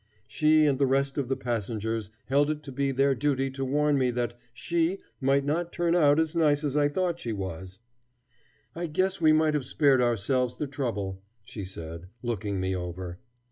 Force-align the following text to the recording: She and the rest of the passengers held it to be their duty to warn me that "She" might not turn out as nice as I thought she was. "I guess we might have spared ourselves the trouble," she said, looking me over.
She 0.27 0.65
and 0.65 0.79
the 0.79 0.87
rest 0.87 1.19
of 1.19 1.27
the 1.27 1.35
passengers 1.35 2.09
held 2.25 2.49
it 2.49 2.63
to 2.63 2.71
be 2.71 2.91
their 2.91 3.13
duty 3.13 3.51
to 3.51 3.63
warn 3.63 3.99
me 3.99 4.09
that 4.09 4.33
"She" 4.51 4.97
might 5.19 5.45
not 5.45 5.71
turn 5.71 5.95
out 5.95 6.19
as 6.19 6.35
nice 6.35 6.63
as 6.63 6.75
I 6.75 6.89
thought 6.89 7.19
she 7.19 7.33
was. 7.33 7.77
"I 8.73 8.87
guess 8.87 9.21
we 9.21 9.31
might 9.31 9.53
have 9.53 9.63
spared 9.67 10.01
ourselves 10.01 10.55
the 10.55 10.65
trouble," 10.65 11.21
she 11.43 11.63
said, 11.63 12.07
looking 12.23 12.59
me 12.59 12.75
over. 12.75 13.19